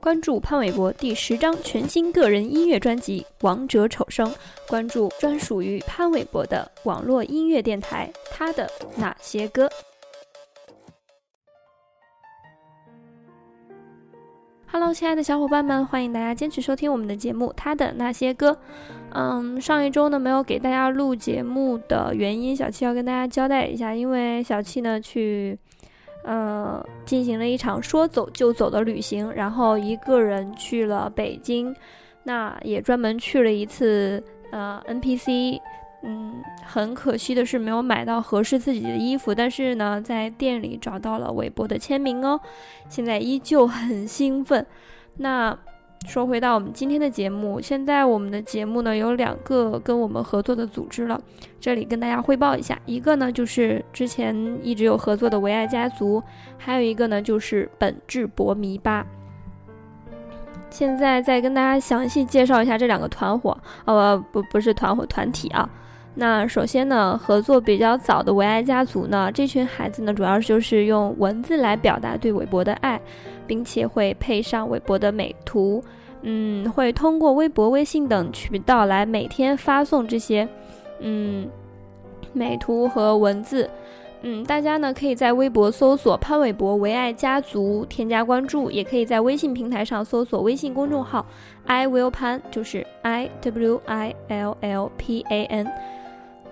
[0.00, 4.28] 关注潘玮柏第十张全新个人音乐专辑《王者丑生》，
[4.68, 9.70] 关注专属于潘玮柏的网络音乐电台，他的那些歌。
[14.66, 18.50] Hello，亲爱的小伙伴们，欢迎大家坚持收听我们的节目《他的那些歌》。
[19.10, 25.56] 嗯，上一周呢没有给大家录节目的原因，小七要跟大家交代一下，因为小七呢去。
[26.24, 31.74] 呃，进行了一场说走就走的旅行，然后一个人去了北京，
[32.24, 35.60] 那也专门去了一次呃 NPC，
[36.02, 42.40] 嗯，很可惜的是没有买到合适自己的衣服，但是呢，在店里找到了韦伯的签名哦，
[42.88, 44.66] 现在依旧很兴奋，
[45.16, 45.58] 那。
[46.06, 51.18] 说回到我们今天的节目，现在我们的节目呢有两个跟我们合作的组织了，
[51.58, 56.22] 这里跟大家汇报一下，一个呢就是之前一直有合作的唯爱家族，
[56.58, 59.06] 还有一个呢就是本质博迷吧。
[60.68, 63.56] 现在再跟大家详细介绍一下这两个团伙，
[63.86, 65.68] 呃不不是团伙团体啊。
[66.14, 73.00] 那首先呢，合作比较早的唯爱家族呢，这群孩子呢主要就是用文字来表达对韦博的爱。
[73.46, 75.82] 并且会配上韦博的美图，
[76.22, 80.48] 嗯，会通过微博、微信等渠道来每天发送这些，
[81.00, 81.48] 嗯，
[82.32, 83.68] 美图和文字，
[84.22, 91.26] 嗯，大家呢可以在微博搜索潘玮柏唯爱家族添加关注，也可以在微信平台上搜索微信公众号
[91.66, 95.66] “i will pan”，，就是 I W I L L P A N。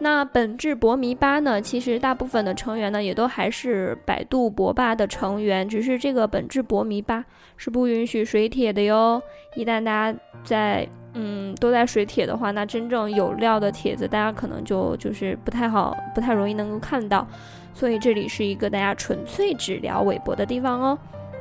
[0.02, 1.60] 那本质博迷吧呢？
[1.60, 7.22] 其实大部分的成员呢，也都还是百度博吧的成员，只是这个本质博迷吧
[7.58, 9.22] 是不允许水帖的哟。
[9.54, 17.26] 一旦大家在嗯都在水帖的话，那真正有料的帖子，大家可能就就是不太好，不太容易能够看到。
[17.74, 20.98] 所以这里是一个大家纯粹只聊微博的地方哦。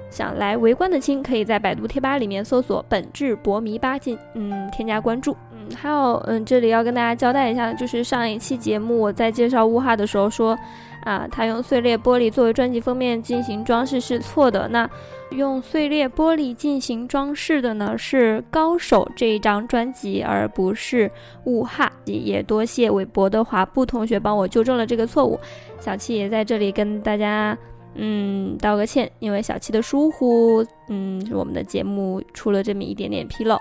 [0.10, 5.36] 想来围观的亲，可以在百度贴吧里面搜索本质博迷吧进嗯添加关注。
[5.52, 10.58] 嗯还有，嗯，这里要跟大家交代一下，就是上一期节目我在介绍乌哈的时候说，
[11.04, 14.68] 啊，他用碎裂玻璃作为专辑封面进行装饰是错的。
[14.70, 14.90] 那
[15.30, 21.12] 用碎裂玻璃进行装饰的呢是高手这一张专辑，而不是
[21.44, 21.92] 乌哈。
[22.06, 25.40] 也多谢韦博的华布同学帮我纠正了这个错误。
[25.80, 27.56] 小七也在这里跟大家，
[28.02, 33.60] 嗯，道个歉，因为小七的疏忽，嗯，我们的节目出了这么一点点纰漏。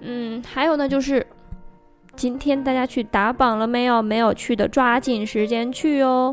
[0.00, 1.26] 嗯，还有呢，就是
[2.14, 4.00] 今天大家去打榜了没有？
[4.00, 6.32] 没有去的，抓紧时间去哦。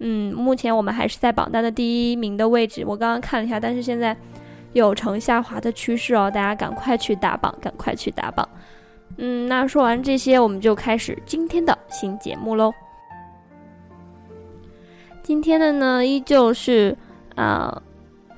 [0.00, 4.16] 嗯，目前我们还是在榜单的第一名的位置，我刚刚看了一下，但是现在
[4.72, 8.48] 有呈下滑的趋势哦，大家赶快去打榜，赶快去打榜。
[9.16, 12.72] 嗯，那说完这些，我们就开始今天的新节目喽。
[15.28, 16.96] 今天的呢，依旧是
[17.34, 17.82] 啊。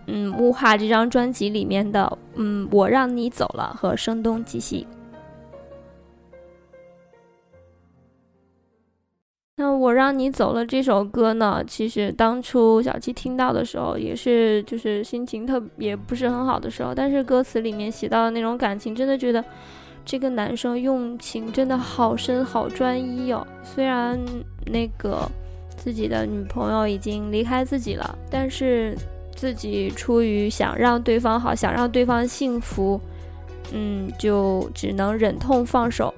[0.08, 4.84] 嗯，雾化这张专辑里面的，嗯，我让你走了和声东击西。
[9.54, 19.44] 那我让你走了这首歌呢，其实当初小七听到的时候，也是就是心情特也不是很好的时候，但是歌词里面写到的那种感情，真的觉得
[20.04, 23.46] 这个男生用情真的好深好专一哦。
[23.62, 24.18] 虽然
[24.66, 25.30] 那个
[25.80, 28.96] 自己的女朋友已经离开自己了，但是。
[29.36, 33.00] 自己出于想让对方好，想让对方幸福，
[33.72, 36.12] 嗯，就只能忍痛放手。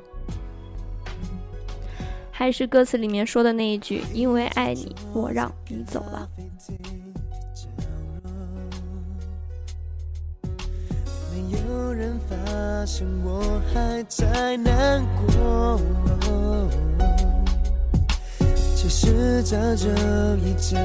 [2.33, 6.29] 还是歌词里面说的那一句：“因为爱你，我让你走了。”
[11.31, 15.79] 没有人发现我还在难过，
[18.83, 19.89] 其实早就
[20.45, 20.77] 已经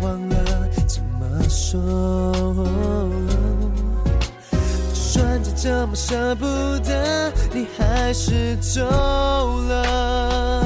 [0.00, 1.46] 忘了怎么。
[1.46, 1.78] 说，
[4.88, 6.46] 就算再怎么舍不
[6.78, 10.64] 得，你还是走了。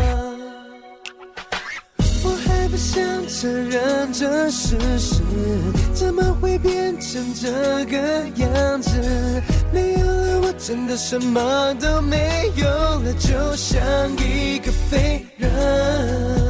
[2.22, 5.16] 我还不想承认这事实，
[5.92, 7.50] 怎么会变成这
[7.86, 7.98] 个
[8.36, 8.92] 样子？
[9.72, 13.80] 没有了，我真的什么都没有了，就像
[14.18, 16.47] 一个废人。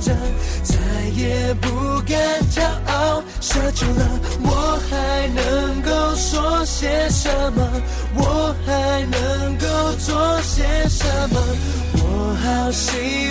[0.00, 0.12] 再
[1.16, 1.68] 也不
[2.02, 2.16] 敢
[2.50, 7.68] 骄傲，奢求了，我还能够说些什么？
[8.14, 9.66] 我还能够
[9.98, 11.40] 做些什么？
[11.94, 13.27] 我好希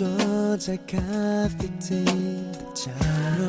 [0.00, 0.08] 坐
[0.56, 0.96] 在咖
[1.58, 2.02] 啡厅
[2.52, 2.90] 的角
[3.36, 3.44] 落，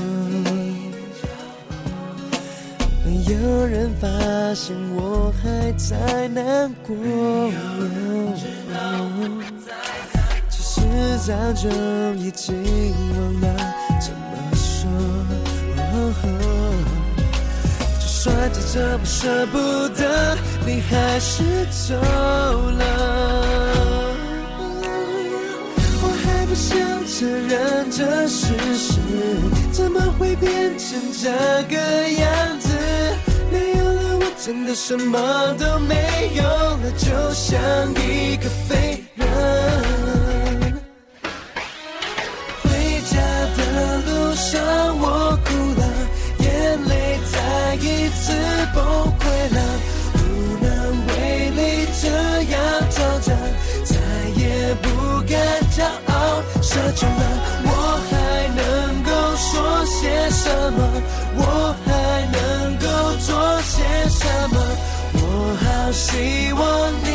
[3.06, 4.10] 没有人发
[4.54, 6.94] 现我还在难过。
[10.50, 10.82] 其实
[11.26, 11.70] 早就
[12.16, 12.54] 已经
[13.16, 13.48] 忘了
[14.02, 14.92] 怎么说。
[17.98, 19.58] 就算再怎么舍不
[19.98, 23.21] 得，你还是走了。
[26.52, 26.78] 不想
[27.08, 29.00] 承认这事实，
[29.72, 31.30] 怎么会变成这
[31.74, 32.68] 个样子？
[33.50, 35.96] 没有了我，真的什么都没
[36.36, 37.58] 有了，就像
[37.92, 38.91] 一个废
[66.12, 67.11] 希望你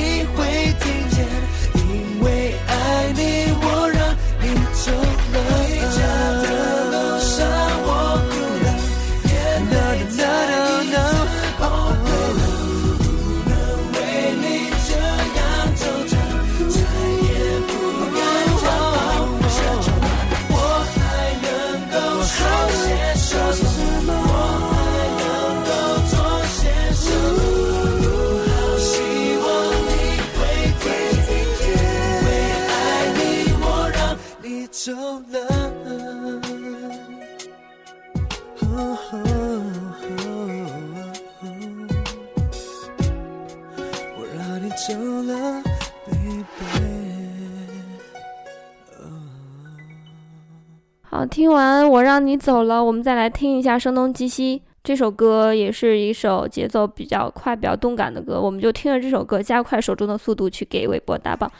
[51.37, 58.41] 听完我让你走了，我们再来听一下《声东击西》这首歌，也是一首节奏比较快、比较动感的歌。
[58.41, 61.53] 我们就听着这首歌，加快手中的速度去给韦伯打榜。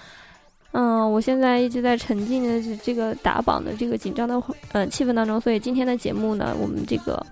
[0.73, 4.43] 嗯，我现在一直在沉浸的这个打榜的这个紧张的
[4.73, 7.23] 呃气氛当中，所以今天的节目呢，我们这个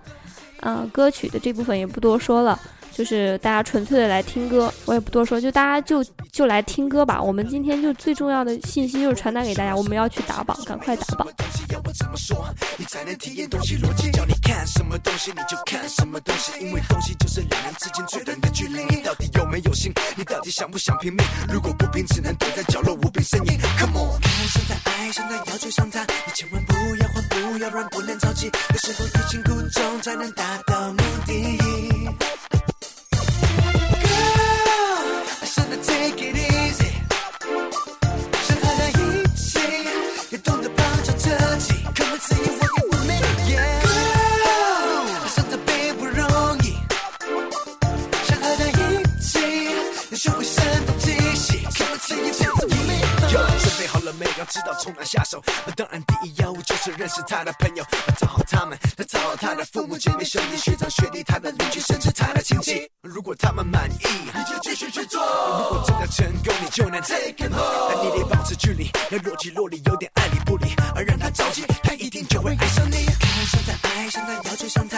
[0.61, 2.61] 呃歌曲的这部分也不多说了，
[2.95, 6.03] 就是大家纯粹的来听歌，我也不多说，就大家就
[6.33, 7.21] 就来听歌吧。
[7.21, 11.29] 我们今天就最重要的信息就是传达给大家，我们要去打榜，赶快打榜。
[11.37, 12.47] 东西要我怎么说，
[12.77, 14.11] 你才能体验东西逻辑？
[14.13, 14.85] 叫你看什
[57.05, 57.85] 认识他的朋友，
[58.19, 62.89] 讨好他们，要找好他的父母、姐妹、兄弟、学长、学弟、他的邻居，甚至他的亲戚。
[63.03, 65.21] 如果他们满意，你就继续去做。
[65.21, 67.93] 如果真的成功，你就能 take him home。
[67.93, 73.05] 但你得保持距离，要若即若离，有点爱理不理，而让他着急，他一定就会爱上你。
[73.21, 74.94] 看上他，爱上他，要追上他，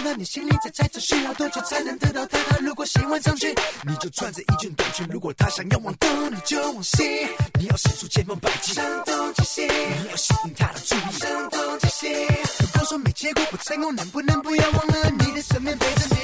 [0.00, 2.38] 那，你叫他，你心里在猜测需要多久才能得到他？
[2.50, 3.54] 他如果喜欢上去，
[3.86, 7.26] 你就穿着一件短裙；如果他想要往东，你就往西。
[7.58, 12.08] 你要使出千方百计，声东击西，你要吸引他的注意，声东击西。
[12.60, 16.17] 如果说没结果不成功，能不能不要忘了你的身边陪着你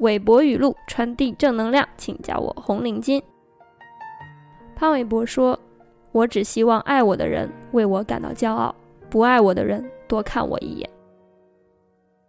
[0.00, 3.22] 韦博语录传递正能量，请叫我红领巾。
[4.74, 5.58] 潘玮柏说
[6.12, 8.74] ：“我只希望爱我的人为我感到骄傲，
[9.10, 10.88] 不爱我的人多看我一眼。”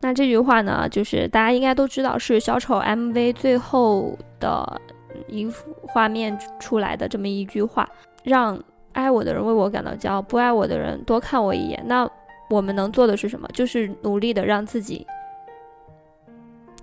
[0.02, 4.82] 那这句话呢，就是大家应该都知道，是小丑 MV 最后的
[5.28, 7.90] 一幅画面出来的这么一句话，
[8.24, 8.62] 让
[8.92, 11.82] 爱我的人为我感到骄傲，不爱我的人多看我一眼。
[11.86, 12.10] 那
[12.50, 13.48] 我们能做的是什么？
[13.54, 15.08] 就是努力的让自己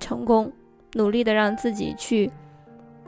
[0.00, 0.50] 成功，
[0.94, 2.30] 努力的让自己去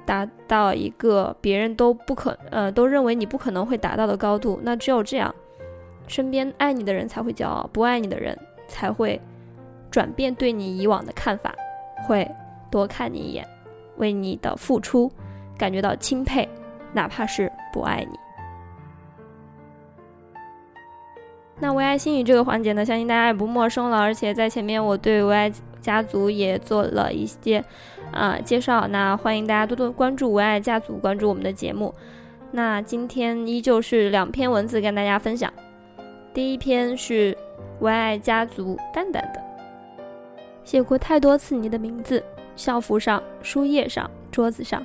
[0.05, 4.61] 达到一个别人都不可呃都认为你不可能会达到的高度。
[4.63, 5.35] 那只有这样，
[6.07, 9.21] 身边爱你的人才会骄傲，不爱你的人才会。
[9.91, 11.53] 转变对你以往的看法，
[12.07, 12.31] 会
[12.71, 13.45] 多看你一眼，
[13.97, 15.11] 为你的付出
[15.59, 16.49] 感觉到钦佩，
[16.93, 18.17] 哪怕是不爱你。
[21.59, 23.99] 那唯爱心语这个环节呢，相信大家也不陌生了。
[23.99, 27.65] 而且在前面我对唯爱家族也做了一些
[28.13, 31.95] 啊介绍，那欢迎大家多多关注唯爱家族，关注我们的节目。
[32.51, 35.53] 那今天依旧是两篇文字跟大家分享，
[36.35, 37.37] 第一篇是
[37.81, 39.41] 唯爱家族淡淡的。
[40.65, 42.23] 写过太多次你的名字，
[42.55, 44.85] 校服上、书页上、桌子上，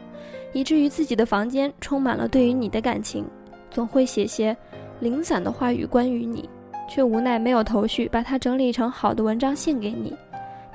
[0.53, 3.25] 以至于自己的房间充满了对于你的感情。
[3.69, 4.55] 总会写些
[4.99, 6.49] 零散的话语关于你，
[6.89, 10.15] 却无奈没有头绪，把它整理成好的文章献给你。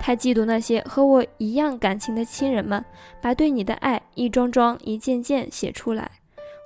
[0.00, 2.82] 太嫉妒那些和我一样感情的亲人们，
[3.20, 6.10] 把对你的爱一桩桩、一件件写出来。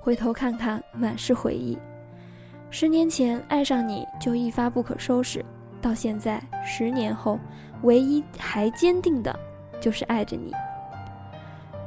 [0.01, 1.77] 回头看看，满是回忆。
[2.71, 5.43] 十年前爱上你就一发不可收拾，
[5.81, 7.37] 到现在十年后。
[7.83, 9.37] 唯一还坚定的，
[9.79, 10.51] 就是爱着你。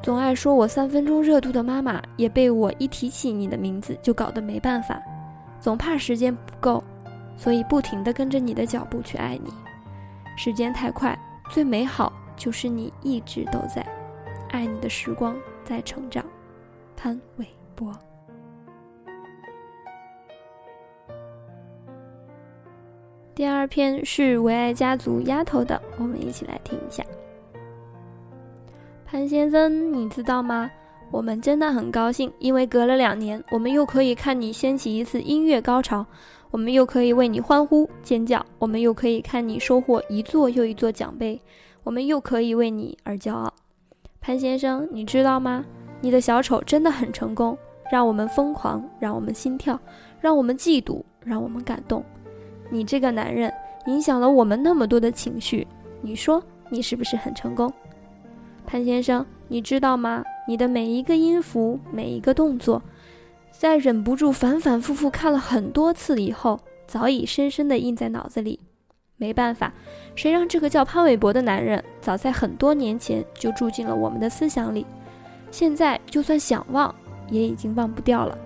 [0.00, 5.02] 总爱说我三分钟热度的妈妈，也被我一提起你的名字就搞得没办法。
[5.58, 6.84] 总怕时间不够，
[7.36, 9.50] 所以不停地跟着你的脚步去爱你。
[10.36, 13.84] 时间太快，最美好就是你一直都在。
[14.50, 16.24] 爱你的时光在成长。
[16.96, 17.92] 潘玮柏。
[23.34, 27.04] 第二篇是唯爱家族丫头的，我们一起来听一下。
[29.06, 30.70] 潘先生，你知道吗？
[31.10, 36.04] 我们真的很高兴，因为隔了两年，我们又可以看你掀起一次音乐高潮，
[36.50, 41.40] 我们又可以为你欢呼尖叫，我们又可以看你收获一座又一座奖杯，
[41.82, 43.52] 我们又可以为你而骄傲。
[44.20, 45.64] 潘先生，你知道吗？
[46.00, 47.56] 你的小丑真的很成功，
[47.90, 49.80] 让我们疯狂，让我们心跳，
[50.20, 52.04] 让我们嫉妒，让我们感动。
[52.70, 53.50] 你这个男人
[53.86, 55.66] 影响了我们那么多的情绪，
[56.02, 57.72] 你说你是不是很成功，
[58.66, 59.24] 潘先生？
[59.48, 60.22] 你知道吗？
[60.46, 62.82] 你的每一个音符，每一个动作，
[63.50, 68.60] 在忍不住反反复复看了很多次以后，早已深深的印在脑子里。
[69.16, 69.72] 没办法，
[70.14, 74.86] 谁让这个叫潘玮柏的男人早在很多年前就住进了我们的思想里，
[75.50, 76.94] 现在就算想忘，
[77.28, 78.38] 也已经忘不掉了。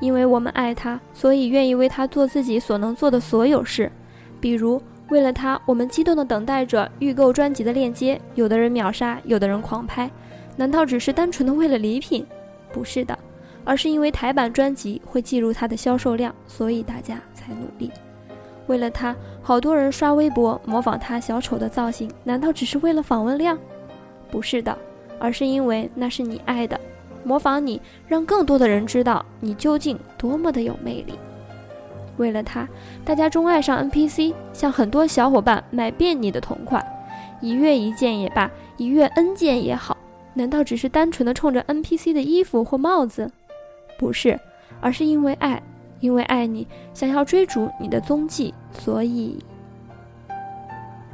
[0.00, 3.92] 因为我们爱他，所以愿意为他做自己所能做的所有事，
[4.40, 10.10] 比如为了他，我们激动地等待着预购专辑的链接，有的人秒杀，有的人狂拍，
[10.56, 12.26] 难道只是单纯的为了礼品？
[12.72, 13.18] 不是的，
[13.64, 17.90] 而是因为台版专辑会记录他的销售量，所以大家才努力。
[18.68, 23.58] 为了他，好多人刷微博模仿他小丑的造型，难道只是为了访问量？
[24.30, 24.76] 不是的，
[25.18, 26.80] 而是因为那是你爱的。
[27.24, 31.14] 模仿你，让更多的人知道你究竟多么的有魅力。
[32.22, 32.68] 为了他，
[33.04, 36.80] 大家钟爱上 NPC，向很多小伙伴买遍你的同款，
[37.40, 39.96] 一月一件也罢，一月 N 件也好，
[40.34, 43.28] 难道只是单纯的冲着 NPC 的衣服或帽子？
[43.98, 44.38] 不是，
[44.80, 45.60] 而是因为爱，
[45.98, 49.44] 因为爱你，想要追逐你的踪迹，所以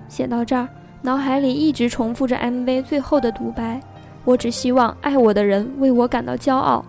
[0.08, 0.68] 写到这儿，
[1.00, 3.80] 脑海里一直重复着 MV 最后的独白。
[4.26, 6.84] 我只希望爱我的人为我感到骄傲，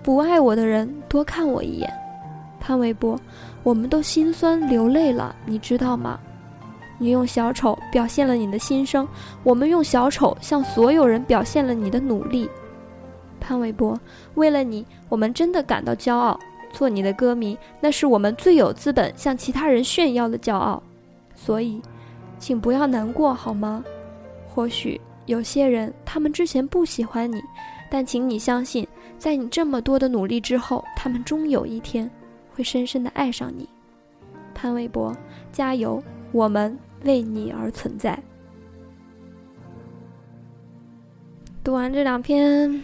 [0.00, 1.92] 不爱我的人多看我一眼。
[2.60, 3.20] 潘玮柏，
[3.64, 6.20] 我们都心酸流泪了，你知道吗？
[6.98, 9.08] 你用小丑表现了你的心声，
[9.42, 12.48] 我们用小丑向所有人表现了你的努力。
[13.40, 13.98] 潘玮柏，
[14.34, 16.38] 为了你，我们真的感到骄傲。
[16.72, 20.82] 做你的歌迷，那是我们最有资本向其他人炫耀的骄傲。
[21.34, 21.80] 所以，
[22.38, 23.82] 请不要难过好吗？
[24.46, 25.00] 或许。
[25.26, 27.40] 有些人，他们之前不喜欢你，
[27.90, 28.86] 但请你相信，
[29.18, 32.10] 在你这么多的努力之后，他们终有一天
[32.54, 33.68] 会深深的爱上你。
[34.54, 35.14] 潘玮柏，
[35.50, 36.02] 加油！
[36.32, 38.20] 我们为你而存在。
[41.62, 42.82] 读完这两篇，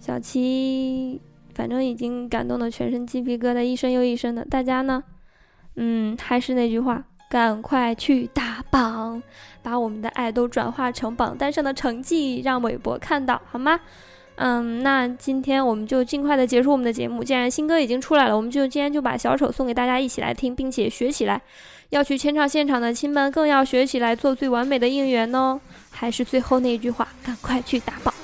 [0.00, 1.20] 小七
[1.54, 4.44] 反正已经感动的全身鸡皮疙瘩一身又一身的。
[4.44, 5.02] 大家呢？
[5.76, 9.22] 嗯，还是那句话，赶快去打榜，
[9.62, 13.80] 把我们的爱都转化成榜单上的成绩，让韦博看到，好吗？
[14.42, 17.22] 嗯，那今天我们就尽快的结束我们的节目。
[17.22, 21.38] 既然新歌已经出来了，我们就今天就把小丑送给大家，一起来听，并且学起来。
[21.90, 25.60] 要去签唱现场的亲们，更要学起来，做最完美的应援哦。
[25.90, 28.14] 还是最后那句话，赶快去打榜。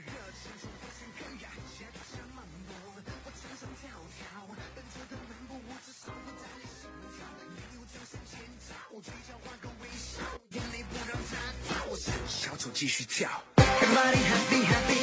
[0.00, 2.40] 热情从不曾更改，且不想盲。
[2.88, 4.54] 我唱常跳跳，我
[4.92, 7.20] 车的漫步，我这少年胆量，心跳。
[7.52, 11.30] 你有转身尖叫，我嘴角画个微笑，眼泪不让它
[11.68, 11.84] 掉。
[11.90, 13.42] 我是小丑，继续跳。
[13.56, 15.01] Good morning，Happy happy。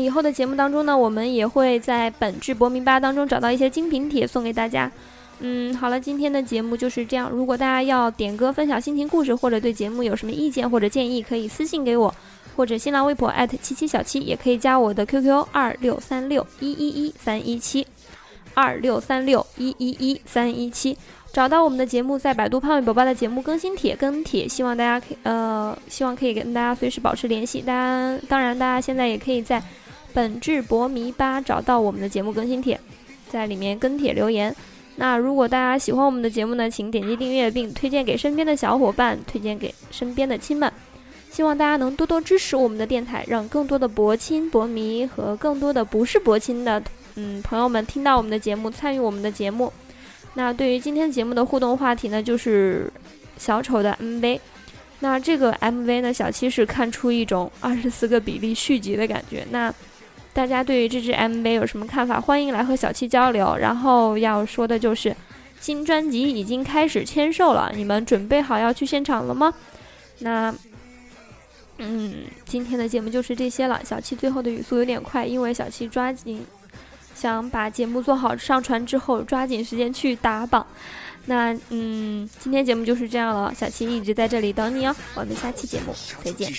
[0.00, 4.90] 以后的节目当中呢，我们也会在本质博明吧当中找到一些精品帖送给大家。
[5.40, 7.30] 嗯，好了，今天的节目就是这样。
[7.30, 12.14] 如果大家要点歌、分享心情故事，或者对节目有什么意见或者建议，可以私信给我，
[12.54, 13.32] 或者新浪微博
[13.62, 17.86] 七七小七，也可以加我的 QQ 二六三六一一一三一七
[18.52, 20.96] 二六三六一一一三一七。
[21.32, 27.62] 找到我们的节目，在百度胖伟宝宝的节目更新帖跟帖，希望大家可以呃，希望可以跟大家随时保持联系。
[27.62, 29.62] 大家当然，大家现在也可以在
[30.12, 32.78] 本质博迷吧找到我们的节目更新帖，
[33.28, 34.54] 在里面跟帖留言。
[34.96, 40.70] 那如果大家喜欢我们的节目呢，请点击订阅并推荐给身边的小伙伴，推荐给身边的亲们。
[41.30, 46.82] 希望大家能多多支持我们的电台，让更多的博亲、博迷和更多的不是博亲的
[47.14, 49.72] 嗯朋友们听到我们的节目，参与我们的节目。
[50.34, 52.92] 那对于今天节目的互动话题呢，就是
[53.38, 54.40] 小丑的 MV。
[54.98, 59.46] 那这个 MV 呢，小七是看出一种二十四个比例续集的感觉。
[59.50, 59.72] 那
[60.32, 62.20] 大家对于这支 MV 有什么看法？
[62.20, 63.56] 欢迎来和小七交流。
[63.56, 65.14] 然后要说的就是，
[65.60, 69.52] 新专辑已经开始签售了，你们准备好要去现场了吗？
[70.20, 70.54] 那
[71.78, 73.80] 嗯，今天的节目就是这些了。
[73.84, 76.46] 小七最后的语速有点快，因为小七抓紧
[77.14, 80.66] 想把节目做好，上传之后抓紧时间去打榜。
[81.26, 84.94] 那嗯，今天节目就是这样了，小七一直在这里等你哦。
[85.14, 86.52] 我们下期节目再见。